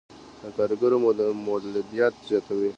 [0.41, 0.97] د کارګرو
[1.47, 2.69] مولدیت زیاتوي.